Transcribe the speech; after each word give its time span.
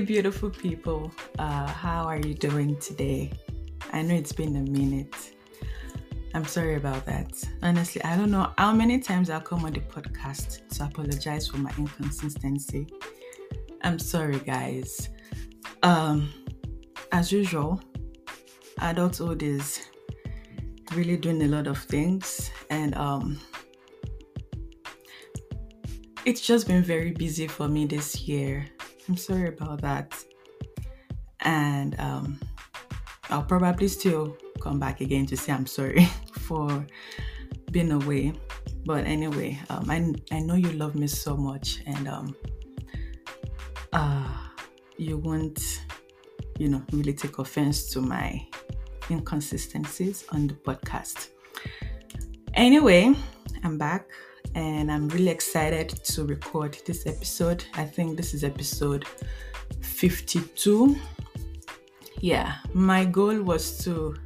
beautiful 0.00 0.50
people. 0.50 1.12
Uh, 1.38 1.66
how 1.66 2.04
are 2.04 2.18
you 2.18 2.34
doing 2.34 2.76
today? 2.78 3.32
I 3.92 4.02
know 4.02 4.14
it's 4.14 4.32
been 4.32 4.56
a 4.56 4.70
minute. 4.70 5.34
I'm 6.34 6.44
sorry 6.44 6.76
about 6.76 7.06
that. 7.06 7.32
Honestly, 7.62 8.02
I 8.04 8.16
don't 8.16 8.30
know 8.30 8.52
how 8.58 8.72
many 8.72 8.98
times 9.00 9.30
I'll 9.30 9.40
come 9.40 9.64
on 9.64 9.72
the 9.72 9.80
podcast 9.80 10.68
to 10.76 10.84
apologize 10.84 11.48
for 11.48 11.58
my 11.58 11.72
inconsistency. 11.78 12.86
I'm 13.82 13.98
sorry, 13.98 14.38
guys. 14.40 15.08
Um, 15.82 16.32
as 17.12 17.32
usual, 17.32 17.80
adulthood 18.80 19.42
is 19.42 19.80
really 20.94 21.16
doing 21.16 21.42
a 21.42 21.48
lot 21.48 21.66
of 21.66 21.78
things, 21.78 22.50
and 22.70 22.94
um, 22.96 23.40
it's 26.24 26.40
just 26.40 26.66
been 26.66 26.82
very 26.82 27.12
busy 27.12 27.46
for 27.46 27.68
me 27.68 27.86
this 27.86 28.20
year. 28.22 28.66
I'm 29.08 29.16
sorry 29.16 29.48
about 29.48 29.80
that. 29.80 30.22
And 31.40 31.98
um, 31.98 32.38
I'll 33.30 33.42
probably 33.42 33.88
still 33.88 34.36
come 34.60 34.78
back 34.78 35.00
again 35.00 35.24
to 35.26 35.36
say 35.36 35.52
I'm 35.52 35.66
sorry 35.66 36.04
for 36.32 36.86
being 37.70 37.92
away. 37.92 38.34
But 38.84 39.06
anyway, 39.06 39.58
um, 39.70 39.90
I, 39.90 40.12
I 40.34 40.40
know 40.40 40.54
you 40.54 40.72
love 40.72 40.94
me 40.94 41.06
so 41.06 41.36
much 41.36 41.80
and 41.86 42.08
um, 42.08 42.36
uh, 43.92 44.28
you 44.96 45.16
won't, 45.16 45.86
you 46.58 46.68
know, 46.68 46.82
really 46.92 47.12
take 47.12 47.38
offense 47.38 47.90
to 47.92 48.00
my 48.00 48.46
inconsistencies 49.10 50.24
on 50.32 50.48
the 50.48 50.54
podcast. 50.54 51.28
Anyway, 52.54 53.14
I'm 53.62 53.78
back 53.78 54.06
and 54.54 54.90
I'm 54.90 55.08
really 55.08 55.28
excited 55.28 55.88
to 55.88 56.24
record 56.24 56.78
this 56.86 57.06
episode. 57.06 57.64
I 57.74 57.84
think 57.84 58.16
this 58.16 58.34
is 58.34 58.44
episode 58.44 59.04
52. 59.80 60.96
Yeah, 62.20 62.56
my 62.74 63.04
goal 63.04 63.42
was 63.42 63.78
to 63.84 64.16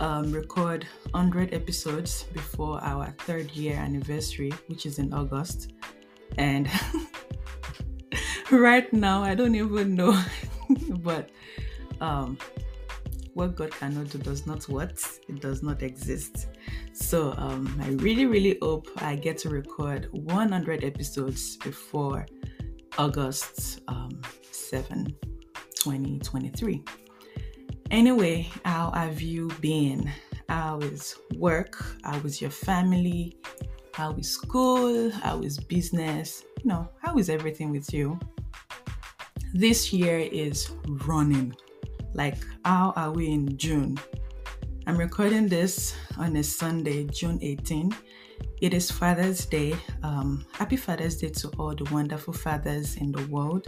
um, 0.00 0.32
record 0.32 0.86
100 1.12 1.54
episodes 1.54 2.24
before 2.32 2.82
our 2.82 3.14
third 3.20 3.50
year 3.52 3.76
anniversary, 3.76 4.52
which 4.66 4.86
is 4.86 4.98
in 4.98 5.12
August. 5.12 5.72
And 6.38 6.68
right 8.50 8.92
now, 8.92 9.22
I 9.22 9.34
don't 9.34 9.54
even 9.54 9.94
know, 9.94 10.20
but 11.02 11.30
um, 12.00 12.38
what 13.34 13.56
God 13.56 13.72
cannot 13.72 14.10
do 14.10 14.18
does 14.18 14.46
not 14.46 14.68
what? 14.68 15.02
It 15.28 15.40
does 15.40 15.62
not 15.62 15.82
exist. 15.82 16.46
So 16.92 17.34
um, 17.36 17.80
I 17.82 17.88
really, 17.90 18.26
really 18.26 18.58
hope 18.62 18.88
I 18.98 19.16
get 19.16 19.38
to 19.38 19.48
record 19.48 20.08
100 20.12 20.84
episodes 20.84 21.56
before 21.56 22.26
August 22.96 23.80
um, 23.88 24.20
7, 24.52 25.06
2023. 25.74 26.82
Anyway, 27.90 28.48
how 28.64 28.92
have 28.92 29.20
you 29.20 29.48
been? 29.60 30.10
How 30.48 30.78
is 30.78 31.16
work? 31.36 31.84
How 32.04 32.16
is 32.18 32.40
your 32.40 32.50
family? 32.50 33.36
How 33.94 34.12
is 34.12 34.30
school? 34.30 35.10
How 35.10 35.40
is 35.42 35.58
business? 35.58 36.44
You 36.62 36.68
know, 36.68 36.88
how 37.02 37.18
is 37.18 37.28
everything 37.28 37.70
with 37.70 37.92
you? 37.92 38.18
This 39.52 39.92
year 39.92 40.18
is 40.18 40.70
running. 41.06 41.54
Like, 42.14 42.36
how 42.64 42.92
are 42.94 43.10
we 43.10 43.28
in 43.28 43.56
June? 43.56 43.98
I'm 44.86 44.96
recording 44.96 45.48
this 45.48 45.96
on 46.16 46.36
a 46.36 46.44
Sunday, 46.44 47.04
June 47.06 47.40
18. 47.42 47.92
It 48.60 48.72
is 48.72 48.88
Father's 48.88 49.44
Day. 49.46 49.74
Um, 50.04 50.46
happy 50.52 50.76
Father's 50.76 51.16
Day 51.16 51.30
to 51.30 51.48
all 51.58 51.74
the 51.74 51.84
wonderful 51.92 52.32
fathers 52.32 52.96
in 52.96 53.10
the 53.10 53.26
world. 53.26 53.66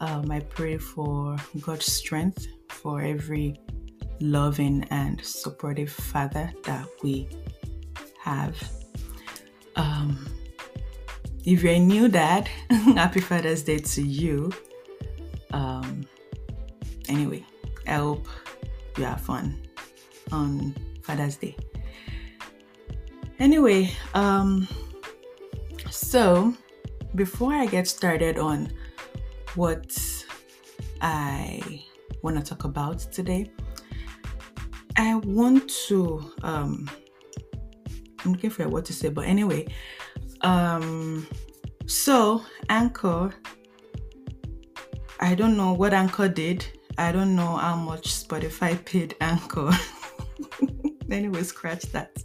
Um, 0.00 0.30
I 0.30 0.40
pray 0.40 0.76
for 0.76 1.36
God's 1.62 1.90
strength 1.90 2.46
for 2.68 3.00
every 3.00 3.58
loving 4.20 4.84
and 4.90 5.24
supportive 5.24 5.90
father 5.90 6.52
that 6.64 6.86
we 7.02 7.26
have. 8.20 8.56
Um, 9.76 10.28
if 11.46 11.62
you're 11.62 11.72
a 11.72 11.78
new 11.78 12.08
dad, 12.08 12.48
happy 12.70 13.20
Father's 13.20 13.62
Day 13.62 13.78
to 13.78 14.02
you. 14.02 14.52
You 18.96 19.04
have 19.04 19.20
fun 19.20 19.60
on 20.30 20.74
Father's 21.02 21.36
Day. 21.36 21.56
Anyway, 23.38 23.90
um, 24.14 24.68
so 25.90 26.54
before 27.14 27.52
I 27.52 27.66
get 27.66 27.88
started 27.88 28.38
on 28.38 28.72
what 29.54 29.96
I 31.00 31.84
want 32.22 32.36
to 32.36 32.42
talk 32.42 32.64
about 32.64 32.98
today, 32.98 33.50
I 34.96 35.16
want 35.16 35.68
to 35.88 36.32
um, 36.42 36.88
I'm 38.24 38.32
looking 38.32 38.50
for 38.50 38.68
what 38.68 38.84
to 38.86 38.92
say, 38.92 39.08
but 39.08 39.26
anyway, 39.26 39.66
um, 40.42 41.26
so 41.86 42.42
Anchor, 42.68 43.34
I 45.20 45.34
don't 45.34 45.56
know 45.56 45.72
what 45.72 45.92
Anchor 45.92 46.28
did. 46.28 46.66
I 46.98 47.12
don't 47.12 47.34
know 47.34 47.56
how 47.56 47.76
much 47.76 48.08
Spotify 48.08 48.82
paid 48.84 49.16
Anchor 49.20 49.70
anyway, 51.10 51.42
scratch 51.42 51.82
that. 51.92 52.22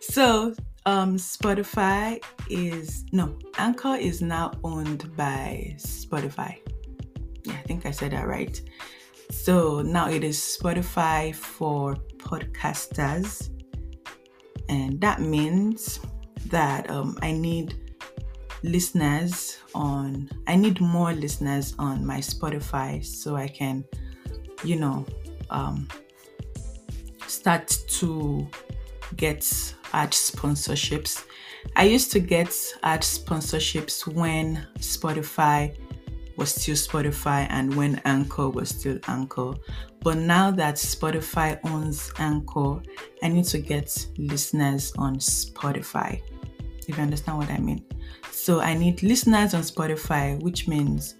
So, 0.00 0.54
um, 0.86 1.16
Spotify 1.16 2.22
is 2.48 3.04
no, 3.12 3.38
Anchor 3.58 3.96
is 3.96 4.22
now 4.22 4.52
owned 4.62 5.14
by 5.16 5.74
Spotify. 5.78 6.58
Yeah, 7.44 7.54
I 7.54 7.62
think 7.62 7.86
I 7.86 7.90
said 7.90 8.12
that 8.12 8.26
right. 8.26 8.60
So 9.30 9.82
now 9.82 10.08
it 10.08 10.22
is 10.22 10.38
Spotify 10.38 11.34
for 11.34 11.96
podcasters, 12.18 13.50
and 14.68 15.00
that 15.00 15.20
means 15.20 16.00
that 16.46 16.88
um, 16.90 17.18
I 17.22 17.32
need 17.32 17.85
listeners 18.66 19.58
on. 19.74 20.28
I 20.46 20.56
need 20.56 20.80
more 20.80 21.12
listeners 21.12 21.74
on 21.78 22.04
my 22.04 22.18
Spotify 22.18 23.04
so 23.04 23.36
I 23.36 23.48
can, 23.48 23.84
you 24.64 24.76
know, 24.76 25.06
um, 25.50 25.88
start 27.26 27.68
to 27.88 28.46
get 29.16 29.44
ad 29.92 30.10
sponsorships. 30.10 31.24
I 31.74 31.84
used 31.84 32.12
to 32.12 32.20
get 32.20 32.54
ad 32.82 33.02
sponsorships 33.02 34.06
when 34.06 34.66
Spotify 34.78 35.76
was 36.36 36.54
still 36.54 36.74
Spotify 36.74 37.46
and 37.50 37.74
when 37.74 38.00
Anchor 38.04 38.48
was 38.48 38.68
still 38.68 38.98
Anchor. 39.08 39.54
But 40.02 40.18
now 40.18 40.50
that 40.50 40.74
Spotify 40.74 41.58
owns 41.64 42.12
Anchor, 42.18 42.82
I 43.22 43.28
need 43.28 43.46
to 43.46 43.58
get 43.58 44.06
listeners 44.18 44.92
on 44.98 45.16
Spotify. 45.16 46.20
If 46.86 46.96
you 46.96 47.02
understand 47.02 47.38
what 47.38 47.50
I 47.50 47.58
mean. 47.58 47.84
So 48.46 48.60
I 48.60 48.74
need 48.74 49.02
listeners 49.02 49.54
on 49.54 49.62
Spotify, 49.62 50.40
which 50.40 50.68
means 50.68 51.16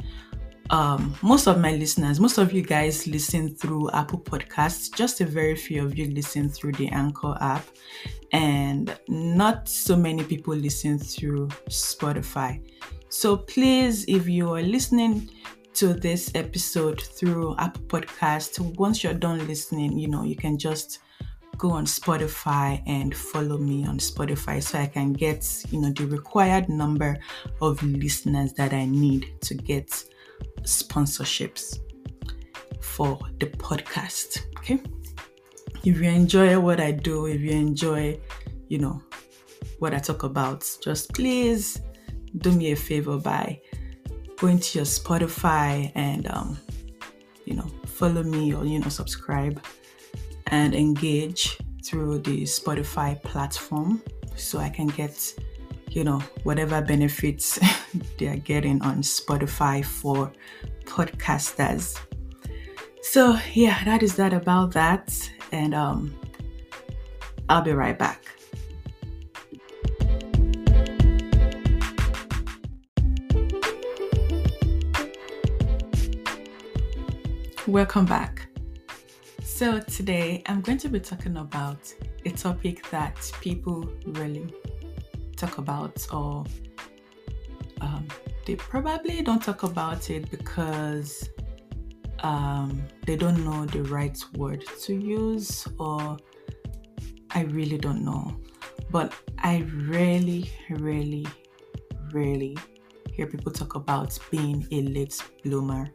um, 0.70 1.12
most 1.22 1.48
of 1.48 1.58
my 1.58 1.72
listeners, 1.72 2.20
most 2.20 2.38
of 2.38 2.52
you 2.52 2.62
guys 2.62 3.08
listen 3.08 3.52
through 3.52 3.90
Apple 3.90 4.20
Podcasts, 4.20 4.94
just 4.94 5.20
a 5.20 5.26
very 5.26 5.56
few 5.56 5.84
of 5.84 5.98
you 5.98 6.08
listen 6.14 6.48
through 6.48 6.74
the 6.74 6.86
Anchor 6.90 7.36
app, 7.40 7.66
and 8.30 8.96
not 9.08 9.68
so 9.68 9.96
many 9.96 10.22
people 10.22 10.54
listen 10.54 11.00
through 11.00 11.48
Spotify. 11.68 12.62
So 13.08 13.38
please, 13.38 14.04
if 14.06 14.28
you 14.28 14.54
are 14.54 14.62
listening 14.62 15.28
to 15.74 15.94
this 15.94 16.30
episode 16.36 17.00
through 17.00 17.56
Apple 17.58 17.82
Podcast, 17.86 18.60
once 18.76 19.02
you're 19.02 19.14
done 19.14 19.44
listening, 19.48 19.98
you 19.98 20.06
know, 20.06 20.22
you 20.22 20.36
can 20.36 20.56
just 20.56 21.00
go 21.58 21.70
on 21.70 21.84
Spotify 21.84 22.82
and 22.86 23.14
follow 23.14 23.58
me 23.58 23.86
on 23.86 23.98
Spotify 23.98 24.62
so 24.62 24.78
I 24.78 24.86
can 24.86 25.12
get, 25.12 25.64
you 25.70 25.80
know, 25.80 25.90
the 25.90 26.06
required 26.06 26.68
number 26.68 27.18
of 27.60 27.82
listeners 27.82 28.52
that 28.54 28.72
I 28.72 28.84
need 28.84 29.40
to 29.42 29.54
get 29.54 30.04
sponsorships 30.62 31.78
for 32.80 33.18
the 33.38 33.46
podcast. 33.46 34.46
Okay. 34.58 34.80
If 35.84 35.98
you 35.98 36.10
enjoy 36.10 36.58
what 36.58 36.80
I 36.80 36.90
do, 36.90 37.26
if 37.26 37.40
you 37.40 37.52
enjoy, 37.52 38.18
you 38.68 38.78
know, 38.78 39.02
what 39.78 39.94
I 39.94 39.98
talk 39.98 40.22
about, 40.22 40.68
just 40.82 41.12
please 41.12 41.80
do 42.38 42.52
me 42.52 42.72
a 42.72 42.76
favor 42.76 43.18
by 43.18 43.60
going 44.38 44.58
to 44.58 44.78
your 44.78 44.86
Spotify 44.86 45.92
and, 45.94 46.28
um, 46.30 46.58
you 47.44 47.54
know, 47.54 47.70
follow 47.86 48.22
me 48.22 48.54
or, 48.54 48.64
you 48.64 48.78
know, 48.78 48.88
subscribe 48.88 49.62
and 50.48 50.74
engage 50.74 51.58
through 51.84 52.18
the 52.20 52.42
Spotify 52.42 53.20
platform 53.22 54.02
so 54.34 54.58
I 54.58 54.68
can 54.68 54.86
get, 54.88 55.34
you 55.90 56.04
know, 56.04 56.20
whatever 56.42 56.80
benefits 56.80 57.58
they 58.18 58.26
are 58.26 58.36
getting 58.36 58.82
on 58.82 59.02
Spotify 59.02 59.84
for 59.84 60.32
podcasters. 60.84 61.98
So, 63.02 63.38
yeah, 63.54 63.82
that 63.84 64.02
is 64.02 64.16
that 64.16 64.32
about 64.32 64.72
that. 64.72 65.30
And 65.52 65.74
um, 65.74 66.14
I'll 67.48 67.62
be 67.62 67.72
right 67.72 67.98
back. 67.98 68.24
Welcome 77.66 78.06
back. 78.06 78.45
So, 79.56 79.80
today 79.80 80.42
I'm 80.44 80.60
going 80.60 80.76
to 80.76 80.90
be 80.90 81.00
talking 81.00 81.38
about 81.38 81.78
a 82.26 82.30
topic 82.30 82.86
that 82.90 83.16
people 83.40 83.90
really 84.04 84.52
talk 85.34 85.56
about, 85.56 86.06
or 86.12 86.44
um, 87.80 88.06
they 88.44 88.56
probably 88.56 89.22
don't 89.22 89.42
talk 89.42 89.62
about 89.62 90.10
it 90.10 90.30
because 90.30 91.30
um, 92.18 92.82
they 93.06 93.16
don't 93.16 93.42
know 93.46 93.64
the 93.64 93.84
right 93.84 94.22
word 94.34 94.62
to 94.82 94.94
use, 94.94 95.66
or 95.78 96.18
I 97.30 97.44
really 97.44 97.78
don't 97.78 98.04
know. 98.04 98.36
But 98.90 99.14
I 99.38 99.64
really, 99.72 100.50
really, 100.68 101.26
really 102.12 102.58
hear 103.10 103.26
people 103.26 103.52
talk 103.52 103.74
about 103.74 104.18
being 104.30 104.68
a 104.70 104.82
late 104.82 105.18
bloomer. 105.42 105.88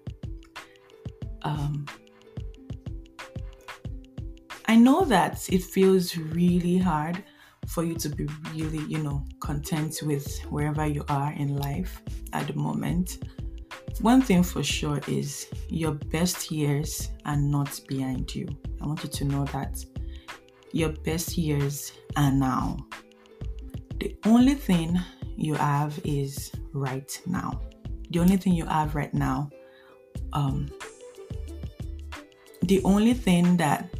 Um, 1.43 1.85
know 4.81 5.05
that 5.05 5.47
it 5.49 5.63
feels 5.63 6.17
really 6.17 6.77
hard 6.77 7.23
for 7.67 7.83
you 7.83 7.95
to 7.95 8.09
be 8.09 8.27
really, 8.53 8.83
you 8.85 8.97
know, 8.97 9.23
content 9.39 10.01
with 10.03 10.39
wherever 10.49 10.85
you 10.85 11.03
are 11.09 11.31
in 11.33 11.57
life 11.57 12.01
at 12.33 12.47
the 12.47 12.53
moment. 12.53 13.17
One 13.99 14.21
thing 14.21 14.43
for 14.43 14.63
sure 14.63 14.99
is 15.07 15.47
your 15.69 15.91
best 15.91 16.51
years 16.51 17.09
are 17.25 17.37
not 17.37 17.79
behind 17.87 18.33
you. 18.33 18.47
I 18.81 18.87
want 18.87 19.03
you 19.03 19.09
to 19.09 19.25
know 19.25 19.45
that 19.45 19.83
your 20.71 20.89
best 20.89 21.37
years 21.37 21.91
are 22.15 22.31
now. 22.31 22.77
The 23.99 24.15
only 24.25 24.55
thing 24.55 24.99
you 25.37 25.53
have 25.53 25.99
is 26.03 26.51
right 26.73 27.21
now. 27.25 27.61
The 28.09 28.19
only 28.19 28.37
thing 28.37 28.53
you 28.53 28.65
have 28.65 28.95
right 28.95 29.13
now, 29.13 29.49
um, 30.33 30.69
the 32.63 32.81
only 32.83 33.13
thing 33.13 33.57
that 33.57 33.93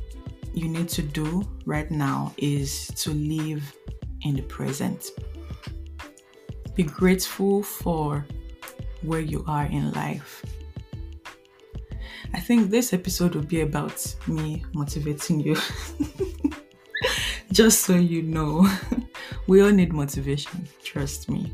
you 0.54 0.68
need 0.68 0.90
to 0.90 1.02
do 1.02 1.48
right 1.66 1.90
now 1.90 2.34
is 2.38 2.88
to 2.88 3.12
live 3.12 3.76
in 4.24 4.36
the 4.36 4.42
present. 4.44 5.12
Be 6.76 6.84
grateful 6.84 7.64
for 7.64 8.26
where 9.02 9.20
you 9.20 9.44
are 9.48 9.66
in 9.66 9.92
life. 9.92 10.44
I 12.34 12.40
think 12.40 12.70
this 12.70 12.94
episode 12.94 13.36
will 13.36 13.44
be 13.44 13.62
about 13.62 14.16
me 14.28 14.64
motivating 14.74 15.42
you. 15.42 15.56
Just 17.52 17.82
so 17.82 17.96
you 17.96 18.22
know, 18.22 18.70
we 19.48 19.62
all 19.62 19.72
need 19.72 19.92
motivation, 19.92 20.68
trust 20.84 21.30
me. 21.30 21.52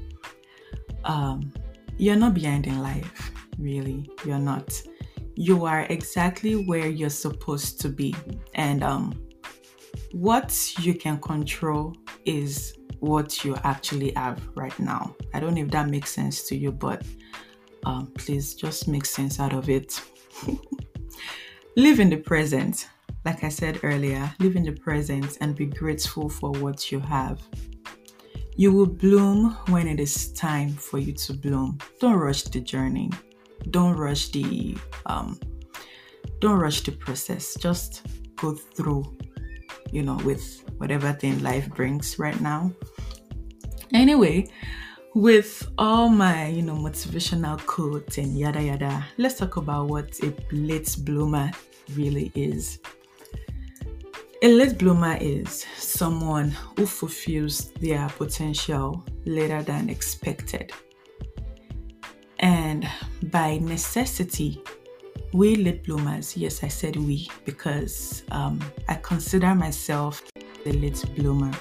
Um, 1.04 1.52
you're 1.98 2.16
not 2.16 2.36
behind 2.36 2.68
in 2.68 2.84
life, 2.84 3.32
really. 3.58 4.10
You're 4.24 4.38
not. 4.38 4.80
You 5.40 5.66
are 5.66 5.82
exactly 5.84 6.56
where 6.56 6.88
you're 6.88 7.12
supposed 7.12 7.80
to 7.82 7.90
be. 7.90 8.16
And 8.56 8.84
um, 8.84 9.24
what 10.12 10.74
you 10.80 10.96
can 10.96 11.20
control 11.20 11.96
is 12.26 12.76
what 13.02 13.46
you 13.46 13.56
actually 13.64 14.14
have 14.14 14.42
right 14.56 14.78
now. 14.80 15.16
I 15.36 15.40
don't 15.40 15.54
know 15.54 15.62
if 15.62 15.70
that 15.70 15.90
makes 15.90 16.12
sense 16.12 16.48
to 16.48 16.56
you, 16.56 16.72
but 16.72 17.04
um, 17.86 18.08
please 18.18 18.56
just 18.56 18.88
make 18.88 19.06
sense 19.06 19.40
out 19.40 19.54
of 19.54 19.70
it. 19.70 20.02
live 21.78 22.00
in 22.00 22.10
the 22.10 22.18
present. 22.18 22.88
Like 23.24 23.44
I 23.44 23.50
said 23.50 23.82
earlier, 23.84 24.34
live 24.40 24.56
in 24.56 24.64
the 24.64 24.72
present 24.72 25.38
and 25.40 25.56
be 25.56 25.68
grateful 25.68 26.30
for 26.30 26.50
what 26.50 26.92
you 26.92 27.00
have. 27.00 27.40
You 28.56 28.72
will 28.72 28.88
bloom 28.88 29.56
when 29.68 29.88
it 29.88 30.00
is 30.00 30.34
time 30.34 30.70
for 30.72 30.98
you 30.98 31.14
to 31.14 31.34
bloom. 31.34 31.78
Don't 32.00 32.16
rush 32.16 32.42
the 32.42 32.60
journey. 32.60 33.12
Don't 33.72 33.98
rush 33.98 34.30
the 34.30 34.78
um, 35.06 35.40
don't 36.40 36.60
rush 36.60 36.82
the 36.82 36.92
process. 36.92 37.56
Just 37.60 38.06
go 38.36 38.54
through, 38.54 39.04
you 39.92 40.04
know, 40.04 40.18
with 40.24 40.64
whatever 40.78 41.12
thing 41.14 41.42
life 41.42 41.70
brings 41.70 42.20
right 42.20 42.40
now. 42.40 42.72
Anyway, 43.94 44.48
with 45.16 45.68
all 45.78 46.10
my, 46.10 46.48
you 46.48 46.62
know, 46.62 46.76
motivational 46.76 47.64
quotes 47.66 48.18
and 48.18 48.38
yada 48.38 48.62
yada, 48.62 49.06
let's 49.18 49.40
talk 49.40 49.58
about 49.58 49.88
what 49.88 50.20
a 50.24 50.34
late 50.52 50.96
bloomer 51.00 51.52
really 51.96 52.32
is. 52.36 52.80
A 54.44 54.48
late 54.50 54.78
bloomer 54.78 55.18
is 55.20 55.66
someone 55.78 56.52
who 56.52 56.86
fulfills 56.86 57.72
their 57.82 58.08
potential 58.10 59.04
later 59.26 59.64
than 59.64 59.90
expected. 59.90 60.72
By 63.32 63.58
necessity, 63.58 64.62
we 65.34 65.56
late 65.56 65.84
bloomers, 65.84 66.38
yes, 66.38 66.64
I 66.64 66.68
said 66.70 66.96
we 66.96 67.30
because 67.46 68.24
um, 68.32 68.60
I 68.88 68.96
consider 68.96 69.54
myself 69.54 70.24
a 70.66 70.72
late 70.72 71.04
bloomer. 71.16 71.52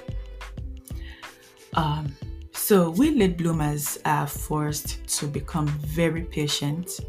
Um, 1.74 2.14
so, 2.52 2.90
we 2.90 3.10
late 3.10 3.36
bloomers 3.36 3.98
are 4.04 4.26
forced 4.26 5.06
to 5.18 5.26
become 5.26 5.66
very 5.66 6.22
patient 6.22 7.00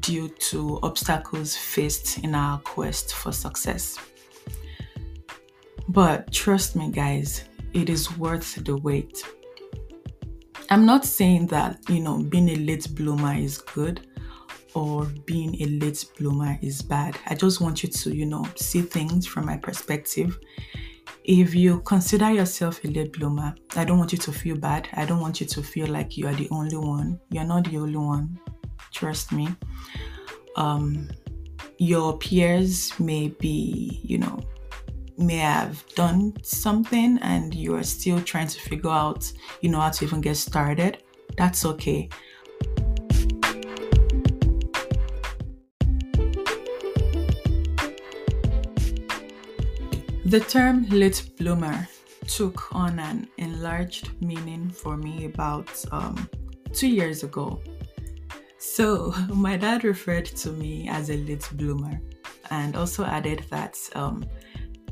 due 0.00 0.28
to 0.28 0.78
obstacles 0.82 1.56
faced 1.56 2.18
in 2.18 2.34
our 2.34 2.58
quest 2.58 3.14
for 3.14 3.32
success. 3.32 3.98
But 5.88 6.30
trust 6.32 6.76
me, 6.76 6.90
guys, 6.90 7.44
it 7.72 7.88
is 7.88 8.16
worth 8.18 8.62
the 8.64 8.76
wait. 8.76 9.24
I'm 10.70 10.84
not 10.84 11.04
saying 11.04 11.46
that, 11.46 11.78
you 11.88 12.00
know, 12.00 12.22
being 12.22 12.50
a 12.50 12.56
late 12.56 12.94
bloomer 12.94 13.34
is 13.34 13.58
good 13.58 14.06
or 14.74 15.06
being 15.24 15.60
a 15.62 15.64
late 15.64 16.04
bloomer 16.18 16.58
is 16.60 16.82
bad. 16.82 17.16
I 17.26 17.34
just 17.34 17.60
want 17.60 17.82
you 17.82 17.88
to, 17.88 18.14
you 18.14 18.26
know, 18.26 18.46
see 18.56 18.82
things 18.82 19.26
from 19.26 19.46
my 19.46 19.56
perspective. 19.56 20.38
If 21.24 21.54
you 21.54 21.80
consider 21.80 22.30
yourself 22.32 22.84
a 22.84 22.88
late 22.88 23.14
bloomer, 23.14 23.54
I 23.76 23.84
don't 23.84 23.98
want 23.98 24.12
you 24.12 24.18
to 24.18 24.32
feel 24.32 24.56
bad. 24.56 24.88
I 24.92 25.06
don't 25.06 25.20
want 25.20 25.40
you 25.40 25.46
to 25.46 25.62
feel 25.62 25.86
like 25.88 26.18
you 26.18 26.26
are 26.26 26.34
the 26.34 26.48
only 26.50 26.76
one. 26.76 27.18
You're 27.30 27.44
not 27.44 27.64
the 27.64 27.78
only 27.78 27.96
one. 27.98 28.38
Trust 28.92 29.32
me. 29.32 29.48
Um, 30.56 31.08
your 31.78 32.18
peers 32.18 32.98
may 33.00 33.28
be, 33.28 34.00
you 34.02 34.18
know, 34.18 34.40
may 35.18 35.38
have 35.38 35.84
done 35.94 36.32
something 36.42 37.18
and 37.22 37.54
you 37.54 37.74
are 37.74 37.82
still 37.82 38.20
trying 38.22 38.48
to 38.48 38.60
figure 38.60 38.90
out, 38.90 39.30
you 39.60 39.68
know, 39.68 39.80
how 39.80 39.90
to 39.90 40.04
even 40.04 40.20
get 40.20 40.36
started, 40.36 41.02
that's 41.36 41.64
okay. 41.64 42.08
The 50.24 50.40
term 50.40 50.86
late 50.90 51.30
bloomer 51.38 51.88
took 52.26 52.74
on 52.74 52.98
an 52.98 53.28
enlarged 53.38 54.10
meaning 54.20 54.68
for 54.68 54.96
me 54.96 55.24
about 55.24 55.70
um, 55.90 56.28
two 56.74 56.88
years 56.88 57.22
ago. 57.24 57.62
So, 58.58 59.14
my 59.28 59.56
dad 59.56 59.84
referred 59.84 60.26
to 60.26 60.50
me 60.52 60.86
as 60.88 61.08
a 61.08 61.16
late 61.16 61.48
bloomer 61.52 61.98
and 62.50 62.76
also 62.76 63.04
added 63.04 63.44
that 63.50 63.78
um, 63.94 64.24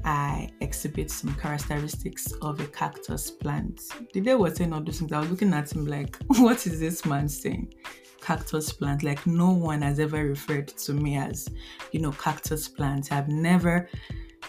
I 0.06 0.48
exhibit 0.60 1.10
some 1.10 1.34
characteristics 1.34 2.32
of 2.40 2.60
a 2.60 2.66
cactus 2.68 3.28
plant. 3.28 3.82
The 4.14 4.20
day 4.20 4.36
was 4.36 4.56
saying 4.56 4.72
all 4.72 4.80
those 4.80 5.00
things, 5.00 5.12
I 5.12 5.18
was 5.18 5.30
looking 5.30 5.52
at 5.52 5.72
him 5.72 5.84
like, 5.84 6.16
what 6.26 6.64
is 6.64 6.78
this 6.78 7.04
man 7.04 7.28
saying? 7.28 7.74
Cactus 8.20 8.72
plant. 8.72 9.02
Like 9.02 9.26
no 9.26 9.50
one 9.50 9.82
has 9.82 9.98
ever 9.98 10.24
referred 10.24 10.68
to 10.68 10.92
me 10.92 11.16
as, 11.16 11.48
you 11.90 11.98
know, 11.98 12.12
cactus 12.12 12.68
plant. 12.68 13.10
I've 13.10 13.28
never, 13.28 13.88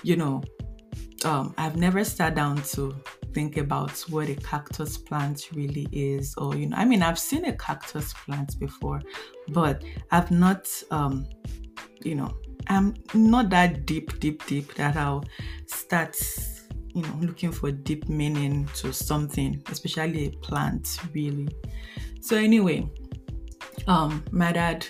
you 0.04 0.16
know, 0.16 0.44
um, 1.26 1.56
I've 1.58 1.76
never 1.76 2.04
sat 2.04 2.36
down 2.36 2.62
to 2.74 2.96
think 3.34 3.58
about 3.58 3.98
what 4.10 4.30
a 4.30 4.36
cactus 4.36 4.98
plant 4.98 5.50
really 5.54 5.88
is, 5.92 6.36
or 6.38 6.56
you 6.56 6.68
know, 6.70 6.78
I 6.78 6.86
mean, 6.86 7.02
I've 7.02 7.18
seen 7.18 7.46
a 7.46 7.54
cactus 7.54 8.14
plant 8.14 8.60
before, 8.60 9.02
but 9.50 9.84
I've 10.12 10.30
not, 10.30 10.68
um, 10.92 11.26
you 12.04 12.14
know, 12.14 12.32
I'm 12.70 12.96
not 13.14 13.50
that 13.52 13.86
deep, 13.86 14.20
deep, 14.20 14.46
deep 14.46 14.74
that 14.76 14.96
I'll 14.96 15.24
start, 15.66 16.18
you 16.94 17.02
know, 17.02 17.18
looking 17.22 17.52
for 17.52 17.72
deep 17.72 18.10
meaning 18.10 18.68
to 18.76 18.92
something, 18.92 19.62
especially 19.70 20.28
a 20.28 20.30
plant, 20.38 21.00
really. 21.14 21.48
So 22.22 22.36
anyway, 22.36 22.90
um, 23.88 24.24
my 24.32 24.52
dad 24.52 24.86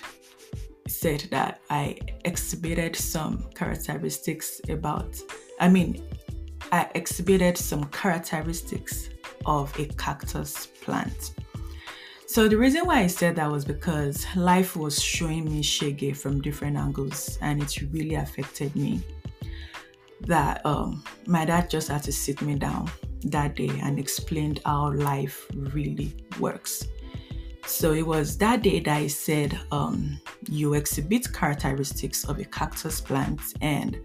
said 0.88 1.26
that 1.30 1.60
I 1.70 1.98
exhibited 2.24 2.96
some 2.96 3.48
characteristics 3.54 4.60
about, 4.68 5.16
I 5.60 5.68
mean, 5.68 6.02
I 6.72 6.88
exhibited 6.94 7.56
some 7.56 7.84
characteristics 7.84 9.10
of 9.46 9.78
a 9.78 9.86
cactus 9.86 10.66
plant. 10.66 11.34
So 12.28 12.46
the 12.46 12.58
reason 12.58 12.84
why 12.84 13.00
I 13.00 13.06
said 13.06 13.36
that 13.36 13.50
was 13.50 13.64
because 13.64 14.26
life 14.36 14.76
was 14.76 15.02
showing 15.02 15.46
me 15.46 15.62
shege 15.62 16.14
from 16.14 16.42
different 16.42 16.76
angles 16.76 17.38
and 17.40 17.62
it 17.62 17.80
really 17.90 18.16
affected 18.16 18.76
me. 18.76 19.00
That 20.20 20.64
um, 20.66 21.02
my 21.26 21.46
dad 21.46 21.70
just 21.70 21.88
had 21.88 22.02
to 22.02 22.12
sit 22.12 22.42
me 22.42 22.56
down 22.56 22.90
that 23.24 23.56
day 23.56 23.70
and 23.82 23.98
explained 23.98 24.60
how 24.66 24.92
life 24.92 25.46
really 25.54 26.14
works. 26.38 26.86
So 27.64 27.92
it 27.92 28.06
was 28.06 28.36
that 28.36 28.60
day 28.60 28.80
that 28.80 28.94
I 28.94 29.06
said 29.06 29.58
um, 29.72 30.20
you 30.50 30.74
exhibit 30.74 31.32
characteristics 31.32 32.26
of 32.26 32.38
a 32.38 32.44
cactus 32.44 33.00
plant 33.00 33.40
and 33.62 33.98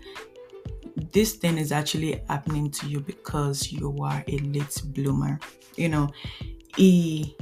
this 1.12 1.34
thing 1.34 1.58
is 1.58 1.74
actually 1.74 2.24
happening 2.30 2.72
to 2.72 2.88
you 2.88 3.02
because 3.02 3.70
you 3.70 3.98
are 4.02 4.24
a 4.28 4.38
late 4.38 4.82
bloomer 4.94 5.40
you 5.76 5.90
know 5.90 6.08
he 6.78 7.36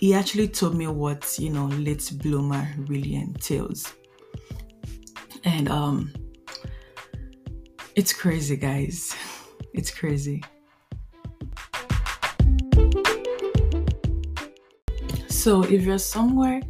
he 0.00 0.14
actually 0.14 0.48
told 0.48 0.76
me 0.76 0.86
what 0.86 1.38
you 1.38 1.50
know 1.50 1.66
late 1.66 2.10
bloomer 2.22 2.68
really 2.86 3.16
entails. 3.16 3.92
And 5.44 5.68
um 5.68 6.12
it's 7.96 8.12
crazy 8.12 8.56
guys. 8.56 9.14
It's 9.74 9.90
crazy. 9.90 10.42
So 15.28 15.62
if 15.62 15.82
you're 15.82 15.98
somewhere 15.98 16.60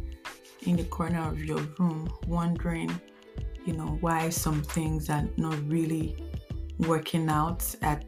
in 0.65 0.75
the 0.75 0.83
corner 0.85 1.27
of 1.27 1.43
your 1.43 1.59
room 1.77 2.11
wondering 2.27 2.91
you 3.65 3.73
know 3.73 3.97
why 4.01 4.29
some 4.29 4.61
things 4.61 5.09
are 5.09 5.27
not 5.37 5.57
really 5.67 6.15
working 6.79 7.29
out 7.29 7.63
at 7.81 8.05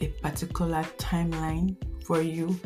a 0.00 0.08
particular 0.22 0.82
timeline 0.98 1.76
for 2.04 2.20
you 2.20 2.58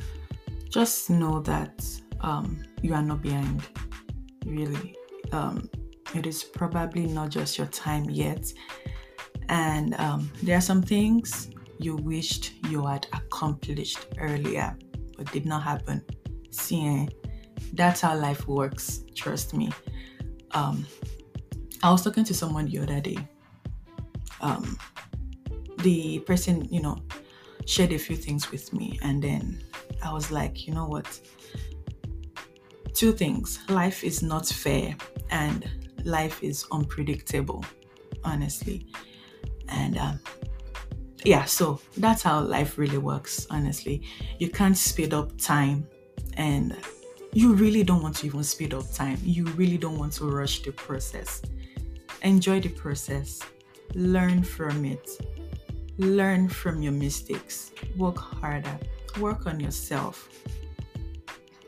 just 0.70 1.10
know 1.10 1.40
that 1.40 1.84
um, 2.20 2.62
you 2.82 2.94
are 2.94 3.02
not 3.02 3.22
behind. 3.22 3.62
Really 4.46 4.96
um, 5.32 5.68
it 6.14 6.26
is 6.26 6.42
probably 6.42 7.06
not 7.06 7.30
just 7.30 7.58
your 7.58 7.66
time 7.68 8.08
yet. 8.08 8.52
And 9.48 9.94
um, 9.98 10.30
there 10.42 10.56
are 10.56 10.62
some 10.62 10.82
things 10.82 11.50
you 11.78 11.96
wished 11.96 12.54
you 12.68 12.86
had 12.86 13.06
accomplished 13.12 14.06
earlier 14.18 14.76
but 15.16 15.30
did 15.32 15.46
not 15.46 15.62
happen. 15.62 16.02
See 16.50 16.86
eh? 16.86 17.06
that's 17.74 18.00
how 18.00 18.16
life 18.16 18.46
works 18.46 19.04
trust 19.14 19.54
me. 19.54 19.70
Um, 20.52 20.86
i 21.82 21.90
was 21.90 22.02
talking 22.02 22.24
to 22.24 22.34
someone 22.34 22.66
the 22.66 22.78
other 22.78 23.00
day. 23.00 23.18
Um, 24.40 24.78
the 25.78 26.20
person 26.20 26.66
you 26.70 26.82
know 26.82 26.98
shared 27.66 27.92
a 27.92 27.98
few 27.98 28.16
things 28.16 28.50
with 28.50 28.72
me 28.72 28.98
and 29.02 29.22
then 29.22 29.62
i 30.02 30.12
was 30.12 30.30
like 30.30 30.66
you 30.66 30.74
know 30.74 30.86
what? 30.86 31.20
Two 32.92 33.12
things. 33.12 33.60
Life 33.68 34.04
is 34.04 34.22
not 34.22 34.46
fair 34.46 34.96
and 35.30 35.68
life 36.04 36.42
is 36.42 36.66
unpredictable 36.72 37.64
honestly. 38.24 38.86
And 39.68 39.96
um, 39.96 40.20
yeah 41.24 41.44
so 41.44 41.80
that's 41.96 42.22
how 42.22 42.40
life 42.40 42.78
really 42.78 42.98
works 42.98 43.46
honestly. 43.50 44.02
You 44.38 44.48
can't 44.50 44.76
speed 44.76 45.14
up 45.14 45.36
time 45.38 45.86
and 46.36 46.76
you 47.32 47.54
really 47.54 47.84
don't 47.84 48.02
want 48.02 48.16
to 48.16 48.26
even 48.26 48.42
speed 48.42 48.74
up 48.74 48.90
time. 48.92 49.18
You 49.22 49.46
really 49.50 49.78
don't 49.78 49.98
want 49.98 50.12
to 50.14 50.24
rush 50.24 50.62
the 50.62 50.72
process. 50.72 51.42
Enjoy 52.22 52.60
the 52.60 52.68
process, 52.68 53.40
learn 53.94 54.42
from 54.42 54.84
it, 54.84 55.08
learn 55.96 56.48
from 56.48 56.82
your 56.82 56.92
mistakes, 56.92 57.70
work 57.96 58.18
harder, 58.18 58.78
work 59.18 59.46
on 59.46 59.60
yourself, 59.60 60.28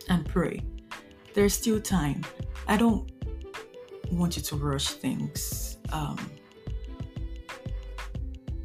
and 0.08 0.24
pray. 0.26 0.62
There's 1.34 1.54
still 1.54 1.80
time. 1.80 2.22
I 2.68 2.76
don't 2.76 3.10
want 4.10 4.36
you 4.36 4.42
to 4.42 4.56
rush 4.56 4.88
things. 4.88 5.78
Um, 5.92 6.18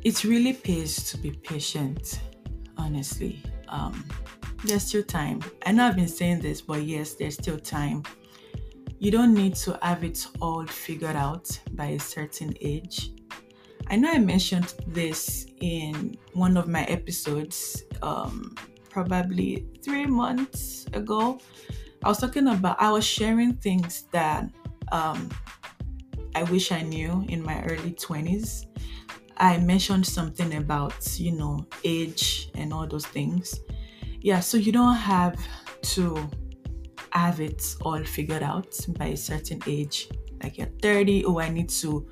it 0.03 0.23
really 0.23 0.53
pays 0.53 1.09
to 1.11 1.17
be 1.17 1.31
patient, 1.31 2.19
honestly. 2.77 3.41
Um, 3.69 4.05
there's 4.63 4.83
still 4.83 5.03
time. 5.03 5.41
I 5.65 5.71
know 5.71 5.87
I've 5.87 5.95
been 5.95 6.07
saying 6.07 6.41
this, 6.41 6.61
but 6.61 6.83
yes, 6.83 7.13
there's 7.13 7.35
still 7.35 7.59
time. 7.59 8.03
You 8.99 9.11
don't 9.11 9.33
need 9.33 9.55
to 9.55 9.77
have 9.81 10.03
it 10.03 10.25
all 10.41 10.65
figured 10.65 11.15
out 11.15 11.47
by 11.71 11.87
a 11.87 11.99
certain 11.99 12.53
age. 12.61 13.11
I 13.89 13.95
know 13.95 14.11
I 14.11 14.19
mentioned 14.19 14.73
this 14.87 15.47
in 15.61 16.17
one 16.33 16.57
of 16.57 16.67
my 16.67 16.83
episodes, 16.85 17.83
um, 18.01 18.55
probably 18.89 19.65
three 19.83 20.05
months 20.05 20.85
ago. 20.93 21.39
I 22.03 22.09
was 22.09 22.19
talking 22.19 22.47
about, 22.47 22.81
I 22.81 22.91
was 22.91 23.05
sharing 23.05 23.53
things 23.53 24.03
that 24.11 24.49
um, 24.91 25.29
I 26.35 26.43
wish 26.43 26.71
I 26.71 26.81
knew 26.81 27.25
in 27.29 27.41
my 27.41 27.63
early 27.63 27.91
20s. 27.93 28.65
I 29.37 29.57
mentioned 29.57 30.05
something 30.05 30.55
about, 30.55 31.19
you 31.19 31.31
know, 31.31 31.65
age 31.83 32.51
and 32.55 32.73
all 32.73 32.87
those 32.87 33.05
things 33.05 33.61
yeah 34.21 34.39
so 34.39 34.57
you 34.57 34.71
don't 34.71 34.95
have 34.95 35.39
to 35.81 36.29
have 37.11 37.39
it 37.39 37.75
all 37.81 38.03
figured 38.03 38.43
out 38.43 38.75
by 38.99 39.07
a 39.07 39.17
certain 39.17 39.61
age 39.67 40.09
like 40.43 40.57
you're 40.57 40.67
30 40.81 41.25
oh 41.25 41.39
i 41.39 41.49
need 41.49 41.69
to 41.69 42.07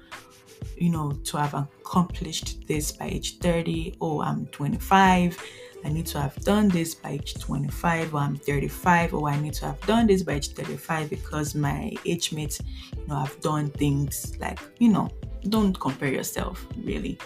you 0.78 0.90
know 0.90 1.12
to 1.24 1.38
have 1.38 1.54
accomplished 1.54 2.68
this 2.68 2.92
by 2.92 3.08
age 3.08 3.38
30 3.40 3.96
oh 4.02 4.22
i'm 4.22 4.46
25 4.48 5.38
i 5.84 5.90
need 5.90 6.06
to 6.06 6.20
have 6.20 6.36
done 6.44 6.68
this 6.70 6.96
by 6.96 7.12
age 7.12 7.36
25 7.36 8.14
or 8.14 8.20
i'm 8.20 8.36
35 8.36 9.14
or 9.14 9.30
i 9.30 9.40
need 9.40 9.54
to 9.54 9.66
have 9.66 9.80
done 9.82 10.08
this 10.08 10.24
by 10.24 10.34
age 10.34 10.50
35 10.54 11.10
because 11.10 11.56
my 11.56 11.92
age 12.06 12.34
mates 12.34 12.62
you 12.98 13.08
know 13.08 13.16
have 13.16 13.40
done 13.42 13.70
things 13.72 14.38
like 14.40 14.60
you 14.80 14.90
know 14.90 15.10
don't 15.50 15.80
compare 15.80 16.10
yourself 16.12 16.66
really 16.84 17.18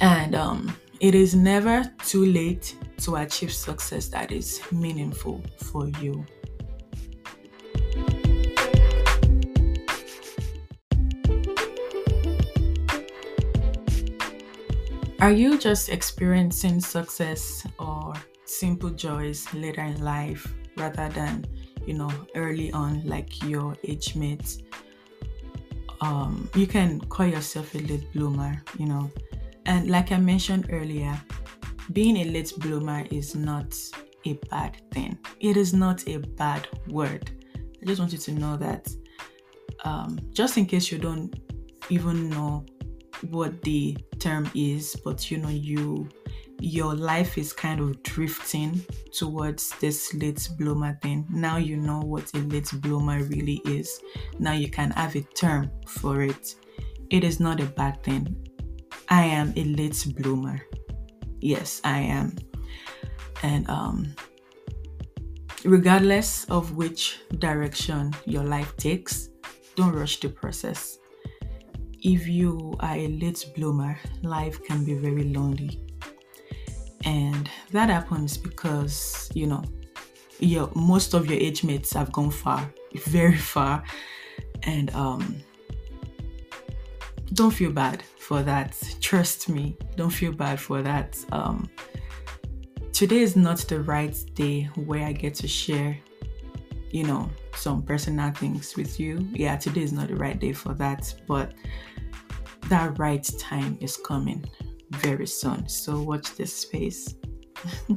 and 0.00 0.34
um 0.34 0.72
it 1.00 1.14
is 1.14 1.34
never 1.34 1.82
too 2.04 2.26
late 2.26 2.76
to 2.98 3.16
achieve 3.16 3.52
success 3.52 4.08
that 4.08 4.30
is 4.30 4.60
meaningful 4.70 5.42
for 5.56 5.88
you. 6.00 6.24
Are 15.20 15.32
you 15.32 15.58
just 15.58 15.90
experiencing 15.90 16.80
success 16.80 17.66
or 17.78 18.14
simple 18.46 18.88
joys 18.88 19.46
later 19.52 19.82
in 19.82 20.02
life 20.02 20.50
rather 20.78 21.10
than, 21.10 21.44
you 21.86 21.92
know, 21.92 22.10
early 22.34 22.72
on 22.72 23.04
like 23.04 23.42
your 23.44 23.76
age 23.84 24.16
mates? 24.16 24.62
Um, 26.00 26.48
you 26.54 26.66
can 26.66 27.00
call 27.00 27.26
yourself 27.26 27.74
a 27.74 27.78
late 27.80 28.10
bloomer, 28.14 28.62
you 28.78 28.86
know, 28.86 29.10
and 29.66 29.90
like 29.90 30.10
I 30.10 30.16
mentioned 30.16 30.68
earlier, 30.70 31.20
being 31.92 32.16
a 32.16 32.24
late 32.24 32.54
bloomer 32.56 33.04
is 33.10 33.34
not 33.34 33.76
a 34.24 34.32
bad 34.50 34.80
thing. 34.90 35.18
It 35.38 35.58
is 35.58 35.74
not 35.74 36.08
a 36.08 36.16
bad 36.16 36.66
word. 36.88 37.30
I 37.82 37.84
just 37.84 38.00
want 38.00 38.12
you 38.12 38.18
to 38.18 38.32
know 38.32 38.56
that. 38.56 38.88
Um, 39.84 40.18
just 40.32 40.56
in 40.56 40.64
case 40.64 40.90
you 40.90 40.96
don't 40.96 41.38
even 41.90 42.30
know 42.30 42.64
what 43.28 43.62
the 43.62 43.96
term 44.18 44.50
is, 44.54 44.96
but 45.04 45.30
you 45.30 45.38
know, 45.38 45.48
you 45.48 46.08
your 46.60 46.94
life 46.94 47.38
is 47.38 47.52
kind 47.52 47.80
of 47.80 48.02
drifting 48.02 48.84
towards 49.12 49.70
this 49.80 50.12
late 50.14 50.46
bloomer 50.58 50.98
thing. 51.02 51.26
Now 51.30 51.56
you 51.56 51.76
know 51.76 52.00
what 52.00 52.32
a 52.34 52.38
late 52.38 52.70
bloomer 52.82 53.22
really 53.24 53.62
is. 53.64 54.00
Now 54.38 54.52
you 54.52 54.68
can 54.68 54.90
have 54.90 55.16
a 55.16 55.22
term 55.22 55.70
for 55.86 56.22
it. 56.22 56.54
It 57.08 57.24
is 57.24 57.40
not 57.40 57.60
a 57.60 57.64
bad 57.64 58.02
thing. 58.02 58.46
I 59.08 59.24
am 59.24 59.52
a 59.56 59.64
late 59.64 60.06
bloomer. 60.18 60.60
Yes, 61.40 61.80
I 61.82 61.98
am. 62.00 62.36
And 63.42 63.68
um, 63.70 64.14
regardless 65.64 66.44
of 66.44 66.76
which 66.76 67.20
direction 67.38 68.12
your 68.26 68.44
life 68.44 68.76
takes, 68.76 69.30
don't 69.76 69.94
rush 69.94 70.20
the 70.20 70.28
process. 70.28 70.99
If 72.02 72.26
you 72.26 72.74
are 72.80 72.96
a 72.96 73.08
late 73.08 73.44
bloomer, 73.54 73.98
life 74.22 74.62
can 74.64 74.84
be 74.84 74.94
very 74.94 75.24
lonely. 75.24 75.84
And 77.04 77.48
that 77.72 77.90
happens 77.90 78.36
because, 78.36 79.30
you 79.34 79.46
know, 79.46 79.62
your 80.38 80.70
most 80.74 81.14
of 81.14 81.30
your 81.30 81.38
age 81.38 81.64
mates 81.64 81.92
have 81.92 82.12
gone 82.12 82.30
far, 82.30 82.72
very 83.06 83.36
far. 83.36 83.82
And 84.62 84.94
um 84.94 85.42
don't 87.34 87.50
feel 87.50 87.70
bad 87.70 88.02
for 88.18 88.42
that. 88.42 88.76
Trust 89.00 89.48
me, 89.48 89.76
don't 89.96 90.10
feel 90.10 90.32
bad 90.32 90.58
for 90.58 90.82
that. 90.82 91.18
Um, 91.32 91.70
today 92.92 93.20
is 93.20 93.36
not 93.36 93.58
the 93.58 93.80
right 93.80 94.16
day 94.34 94.64
where 94.74 95.06
I 95.06 95.12
get 95.12 95.34
to 95.36 95.48
share, 95.48 95.96
you 96.90 97.04
know, 97.04 97.30
some 97.54 97.82
personal 97.82 98.32
things 98.32 98.76
with 98.76 98.98
you. 98.98 99.28
Yeah, 99.32 99.56
today 99.56 99.82
is 99.82 99.92
not 99.92 100.08
the 100.08 100.16
right 100.16 100.38
day 100.38 100.52
for 100.52 100.74
that, 100.74 101.14
but 101.28 101.52
that 102.70 102.98
right 102.98 103.28
time 103.38 103.76
is 103.80 103.96
coming 103.96 104.44
very 104.90 105.26
soon. 105.26 105.68
So 105.68 106.00
watch 106.00 106.34
this 106.36 106.54
space. 106.54 107.14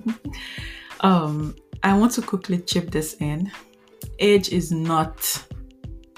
um, 0.99 1.55
I 1.81 1.97
want 1.97 2.11
to 2.13 2.21
quickly 2.21 2.59
chip 2.59 2.91
this 2.91 3.15
in. 3.21 3.51
Age 4.19 4.49
is 4.49 4.71
not 4.71 5.17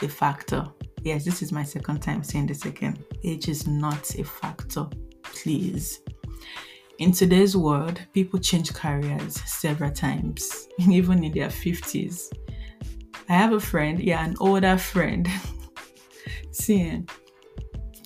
a 0.02 0.08
factor 0.08 0.68
Yes, 1.06 1.24
this 1.24 1.44
is 1.44 1.52
my 1.52 1.62
second 1.62 2.00
time 2.00 2.24
saying 2.24 2.48
this 2.48 2.66
again. 2.66 2.98
Age 3.24 3.48
is 3.48 3.68
not 3.68 4.16
a 4.16 4.24
factor, 4.24 4.88
please. 5.22 6.00
In 6.98 7.12
today's 7.12 7.56
world, 7.56 8.02
people 8.12 8.40
change 8.40 8.74
careers 8.74 9.40
several 9.46 9.92
times, 9.92 10.68
even 10.90 11.24
in 11.24 11.32
their 11.32 11.50
50s. 11.50 12.32
I 13.30 13.34
have 13.34 13.54
a 13.54 13.60
friend, 13.60 14.00
yeah, 14.00 14.26
an 14.26 14.36
older 14.40 14.80
friend. 14.80 15.30
See, 16.52 17.04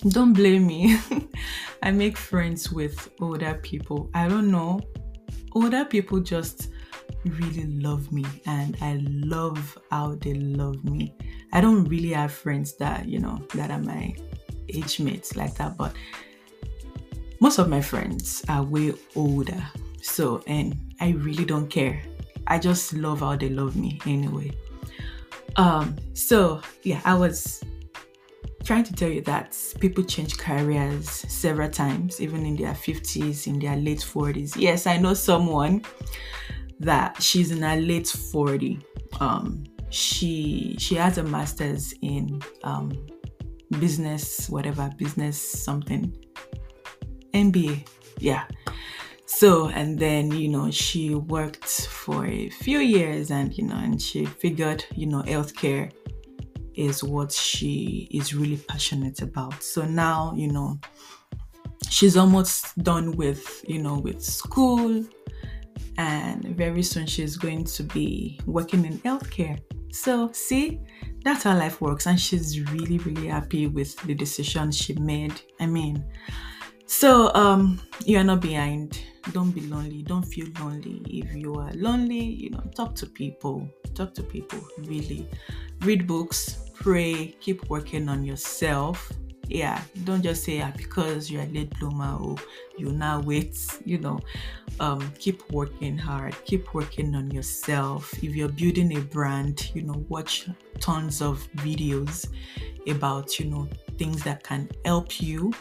don't 0.08 0.32
blame 0.32 0.66
me. 0.66 0.98
I 1.82 1.90
make 1.90 2.16
friends 2.16 2.72
with 2.72 3.10
older 3.20 3.54
people. 3.62 4.10
I 4.14 4.28
don't 4.28 4.50
know. 4.50 4.80
Older 5.52 5.84
people 5.84 6.20
just 6.20 6.70
really 7.24 7.66
love 7.66 8.10
me 8.12 8.24
and 8.46 8.76
I 8.80 9.00
love 9.04 9.78
how 9.90 10.14
they 10.16 10.34
love 10.34 10.82
me. 10.84 11.14
I 11.52 11.60
don't 11.60 11.84
really 11.84 12.10
have 12.10 12.32
friends 12.32 12.74
that, 12.76 13.06
you 13.06 13.18
know, 13.18 13.44
that 13.54 13.70
are 13.70 13.78
my 13.78 14.14
age 14.68 15.00
mates 15.00 15.36
like 15.36 15.54
that, 15.56 15.76
but 15.76 15.92
most 17.40 17.58
of 17.58 17.68
my 17.68 17.80
friends 17.80 18.44
are 18.48 18.62
way 18.62 18.94
older. 19.16 19.62
So, 20.02 20.42
and 20.46 20.78
I 21.00 21.10
really 21.10 21.44
don't 21.44 21.68
care. 21.68 22.02
I 22.46 22.58
just 22.58 22.94
love 22.94 23.20
how 23.20 23.36
they 23.36 23.48
love 23.48 23.76
me 23.76 24.00
anyway. 24.06 24.52
Um, 25.56 25.96
so 26.14 26.62
yeah, 26.84 27.00
I 27.04 27.14
was 27.14 27.62
trying 28.64 28.84
to 28.84 28.92
tell 28.92 29.08
you 29.08 29.20
that 29.22 29.56
people 29.80 30.04
change 30.04 30.38
careers 30.38 31.08
several 31.08 31.70
times, 31.70 32.20
even 32.20 32.44
in 32.46 32.56
their 32.56 32.72
50s, 32.72 33.46
in 33.46 33.58
their 33.58 33.76
late 33.76 34.00
40s. 34.00 34.54
Yes, 34.56 34.86
I 34.86 34.96
know 34.96 35.14
someone 35.14 35.82
that 36.78 37.22
she's 37.22 37.50
in 37.50 37.62
her 37.62 37.76
late 37.76 38.08
40. 38.08 38.80
Um, 39.20 39.64
she 39.90 40.76
she 40.78 40.94
has 40.94 41.18
a 41.18 41.22
master's 41.22 41.92
in 42.00 42.40
um, 42.62 42.92
business, 43.78 44.48
whatever 44.48 44.90
business 44.96 45.40
something, 45.40 46.16
MBA. 47.34 47.86
Yeah. 48.18 48.44
So 49.26 49.68
and 49.68 49.98
then 49.98 50.30
you 50.32 50.48
know 50.48 50.70
she 50.70 51.14
worked 51.14 51.64
for 51.88 52.26
a 52.26 52.50
few 52.50 52.78
years, 52.78 53.30
and 53.30 53.56
you 53.56 53.64
know, 53.64 53.76
and 53.76 54.00
she 54.00 54.26
figured 54.26 54.84
you 54.94 55.06
know 55.06 55.22
healthcare 55.22 55.92
is 56.80 57.04
what 57.04 57.30
she 57.30 58.08
is 58.10 58.34
really 58.34 58.56
passionate 58.56 59.20
about. 59.20 59.62
So 59.62 59.84
now, 59.84 60.32
you 60.34 60.50
know, 60.50 60.80
she's 61.90 62.16
almost 62.16 62.82
done 62.82 63.12
with, 63.16 63.64
you 63.68 63.82
know, 63.82 63.98
with 63.98 64.22
school 64.22 65.04
and 65.98 66.44
very 66.56 66.82
soon 66.82 67.06
she's 67.06 67.36
going 67.36 67.64
to 67.64 67.82
be 67.82 68.40
working 68.46 68.86
in 68.86 68.98
healthcare. 69.00 69.60
So, 69.92 70.32
see, 70.32 70.80
that's 71.22 71.42
how 71.42 71.56
life 71.58 71.80
works 71.82 72.06
and 72.06 72.18
she's 72.18 72.60
really 72.72 72.96
really 72.98 73.26
happy 73.26 73.66
with 73.66 73.94
the 74.06 74.14
decision 74.14 74.72
she 74.72 74.94
made. 74.94 75.42
I 75.60 75.66
mean, 75.66 76.02
so 76.86 77.30
um 77.34 77.80
you 78.06 78.16
are 78.18 78.24
not 78.24 78.40
behind. 78.40 79.02
Don't 79.32 79.50
be 79.50 79.60
lonely. 79.62 80.02
Don't 80.02 80.22
feel 80.22 80.48
lonely. 80.60 81.02
If 81.06 81.34
you 81.34 81.54
are 81.56 81.72
lonely, 81.74 82.24
you 82.24 82.50
know, 82.50 82.62
talk 82.74 82.94
to 82.96 83.06
people. 83.06 83.68
Talk 83.94 84.14
to 84.14 84.22
people 84.22 84.60
really. 84.78 85.28
Read 85.80 86.06
books, 86.06 86.69
pray, 86.80 87.36
keep 87.40 87.68
working 87.70 88.08
on 88.08 88.24
yourself. 88.24 89.12
Yeah, 89.46 89.80
don't 90.04 90.22
just 90.22 90.44
say 90.44 90.58
yeah, 90.58 90.70
because 90.70 91.30
you're 91.30 91.42
a 91.42 91.46
late 91.46 91.76
bloomer 91.78 92.16
or 92.22 92.36
you 92.78 92.92
now 92.92 93.20
wait, 93.20 93.58
you 93.84 93.98
know. 93.98 94.20
Um, 94.78 95.12
keep 95.18 95.50
working 95.50 95.98
hard, 95.98 96.34
keep 96.44 96.72
working 96.72 97.14
on 97.14 97.30
yourself. 97.30 98.12
If 98.22 98.34
you're 98.34 98.48
building 98.48 98.96
a 98.96 99.00
brand, 99.00 99.70
you 99.74 99.82
know, 99.82 100.04
watch 100.08 100.48
tons 100.78 101.20
of 101.20 101.46
videos 101.56 102.28
about, 102.88 103.38
you 103.38 103.46
know, 103.46 103.68
things 103.98 104.22
that 104.22 104.42
can 104.42 104.68
help 104.84 105.20
you 105.20 105.52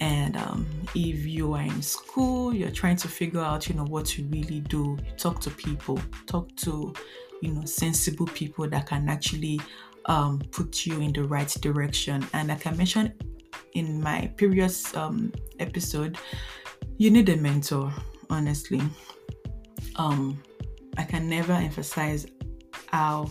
and 0.00 0.36
um, 0.36 0.66
if 0.94 1.24
you 1.24 1.52
are 1.54 1.62
in 1.62 1.82
school 1.82 2.54
you're 2.54 2.70
trying 2.70 2.96
to 2.96 3.08
figure 3.08 3.40
out 3.40 3.68
you 3.68 3.74
know 3.74 3.84
what 3.84 4.04
to 4.04 4.24
really 4.24 4.60
do 4.60 4.98
talk 5.16 5.40
to 5.40 5.50
people 5.50 6.00
talk 6.26 6.54
to 6.56 6.92
you 7.40 7.52
know 7.52 7.64
sensible 7.64 8.26
people 8.26 8.68
that 8.68 8.86
can 8.86 9.08
actually 9.08 9.60
um, 10.06 10.40
put 10.50 10.86
you 10.86 11.00
in 11.00 11.12
the 11.12 11.24
right 11.24 11.48
direction. 11.60 12.26
And 12.32 12.48
like 12.48 12.66
I 12.66 12.70
mentioned 12.72 13.12
in 13.74 14.00
my 14.02 14.32
previous 14.36 14.94
um, 14.96 15.32
episode, 15.58 16.18
you 16.98 17.10
need 17.10 17.28
a 17.28 17.36
mentor, 17.36 17.92
honestly. 18.30 18.80
Um, 19.96 20.42
I 20.96 21.04
can 21.04 21.28
never 21.28 21.52
emphasize 21.52 22.26
how 22.86 23.30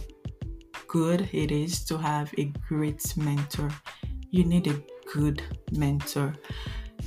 good 0.88 1.30
it 1.32 1.52
is 1.52 1.84
to 1.86 1.98
have 1.98 2.34
a 2.38 2.46
great 2.68 3.16
mentor. 3.18 3.70
You 4.30 4.44
need 4.44 4.68
a 4.68 4.82
good 5.14 5.42
mentor 5.72 6.36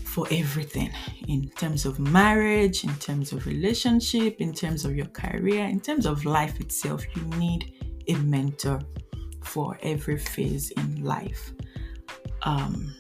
for 0.05 0.27
everything 0.31 0.91
in 1.29 1.49
terms 1.51 1.85
of 1.85 1.99
marriage, 1.99 2.85
in 2.85 2.95
terms 2.97 3.33
of 3.33 3.47
relationship, 3.47 4.37
in 4.41 4.55
terms 4.55 4.85
of 4.85 4.97
your 4.97 5.07
career, 5.07 5.65
in 5.65 5.81
terms 5.81 6.07
of 6.07 6.25
life 6.25 6.59
itself. 6.61 7.05
You 7.15 7.23
need 7.39 7.75
a 8.09 8.15
mentor 8.15 8.81
for 9.47 9.79
every 9.83 10.19
phase 10.19 10.71
in 10.73 11.05
life. 11.05 11.53
Um, 12.43 12.95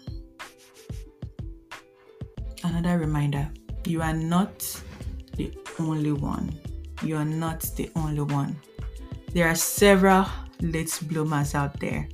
another 2.64 2.98
reminder 2.98 3.50
you 3.85 4.02
are 4.02 4.14
not 4.14 4.64
the 5.37 5.52
only 5.78 6.12
one. 6.12 6.59
You 7.02 7.16
are 7.16 7.24
not 7.24 7.61
the 7.76 7.90
only 7.94 8.22
one. 8.22 8.59
There 9.32 9.46
are 9.46 9.54
several 9.54 10.26
late 10.61 10.98
bloomers 11.02 11.54
out 11.54 11.78
there. 11.78 12.09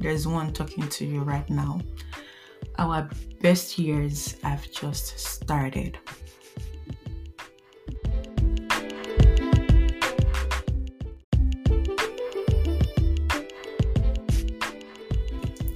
There's 0.00 0.26
one 0.26 0.52
talking 0.52 0.88
to 0.88 1.04
you 1.04 1.20
right 1.20 1.48
now. 1.50 1.80
Our 2.78 3.08
best 3.40 3.78
years 3.78 4.36
have 4.42 4.70
just 4.72 5.18
started. 5.18 5.98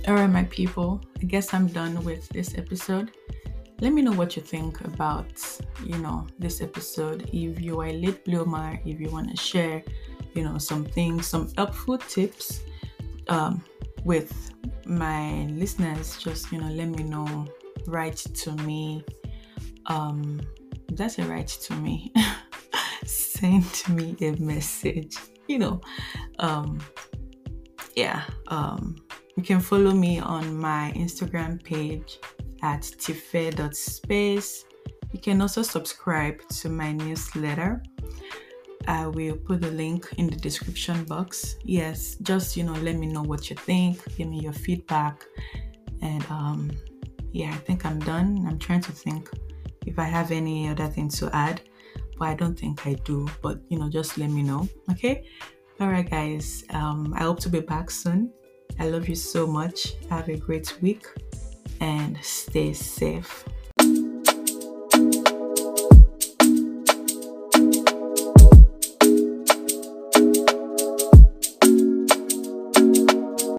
All 0.08 0.14
right, 0.14 0.26
my 0.26 0.44
people, 0.44 1.02
I 1.20 1.26
guess 1.26 1.52
I'm 1.52 1.66
done 1.66 2.02
with 2.02 2.30
this 2.30 2.56
episode. 2.56 3.10
Let 3.82 3.92
me 3.92 4.00
know 4.00 4.12
what 4.12 4.36
you 4.36 4.42
think 4.42 4.80
about, 4.80 5.38
you 5.84 5.98
know, 5.98 6.26
this 6.38 6.62
episode. 6.62 7.28
If 7.30 7.60
you 7.60 7.78
are 7.82 7.88
a 7.88 7.92
late 7.92 8.24
bloomer, 8.24 8.80
if 8.86 8.98
you 8.98 9.10
want 9.10 9.28
to 9.28 9.36
share, 9.36 9.82
you 10.32 10.44
know, 10.44 10.56
some 10.56 10.86
things, 10.86 11.26
some 11.26 11.52
helpful 11.58 11.98
tips 11.98 12.62
um, 13.28 13.62
with 14.02 14.32
my 14.86 15.44
listeners, 15.50 16.16
just, 16.16 16.50
you 16.52 16.58
know, 16.58 16.68
let 16.68 16.88
me 16.88 17.04
know. 17.04 17.46
Write 17.86 18.16
to 18.16 18.52
me. 18.64 19.04
Um, 19.84 20.40
that's 20.92 21.18
a 21.18 21.24
write 21.24 21.48
to 21.48 21.74
me. 21.74 22.14
Send 23.04 23.66
me 23.90 24.16
a 24.22 24.30
message. 24.40 25.18
You 25.48 25.58
know, 25.58 25.80
um, 26.38 26.80
yeah. 27.94 28.22
Um, 28.46 28.96
you 29.38 29.44
can 29.44 29.60
follow 29.60 29.92
me 29.92 30.18
on 30.18 30.58
my 30.58 30.92
Instagram 30.96 31.62
page 31.62 32.18
at 32.62 32.82
tife.space. 32.82 34.64
You 35.12 35.20
can 35.20 35.40
also 35.40 35.62
subscribe 35.62 36.40
to 36.48 36.68
my 36.68 36.90
newsletter. 36.90 37.80
I 38.88 39.06
will 39.06 39.36
put 39.36 39.60
the 39.60 39.70
link 39.70 40.12
in 40.16 40.26
the 40.28 40.34
description 40.34 41.04
box. 41.04 41.54
Yes, 41.62 42.16
just 42.22 42.56
you 42.56 42.64
know, 42.64 42.72
let 42.72 42.96
me 42.96 43.06
know 43.06 43.22
what 43.22 43.48
you 43.48 43.54
think, 43.54 44.02
give 44.16 44.26
me 44.26 44.40
your 44.40 44.52
feedback. 44.52 45.24
And 46.02 46.26
um 46.30 46.72
yeah, 47.30 47.50
I 47.50 47.58
think 47.58 47.86
I'm 47.86 48.00
done. 48.00 48.44
I'm 48.44 48.58
trying 48.58 48.80
to 48.80 48.92
think 48.92 49.30
if 49.86 50.00
I 50.00 50.04
have 50.04 50.32
any 50.32 50.68
other 50.68 50.88
thing 50.88 51.08
to 51.10 51.30
add, 51.32 51.60
but 52.18 52.26
I 52.26 52.34
don't 52.34 52.58
think 52.58 52.84
I 52.88 52.94
do. 52.94 53.28
But 53.40 53.60
you 53.68 53.78
know, 53.78 53.88
just 53.88 54.18
let 54.18 54.30
me 54.30 54.42
know. 54.42 54.68
Okay. 54.90 55.28
All 55.78 55.86
right, 55.86 56.10
guys. 56.10 56.64
Um, 56.70 57.14
I 57.16 57.22
hope 57.22 57.38
to 57.40 57.48
be 57.48 57.60
back 57.60 57.88
soon. 57.88 58.32
I 58.78 58.88
love 58.88 59.08
you 59.08 59.16
so 59.16 59.46
much. 59.46 59.94
Have 60.08 60.28
a 60.28 60.36
great 60.36 60.80
week 60.80 61.06
and 61.80 62.16
stay 62.22 62.72
safe. 62.72 63.44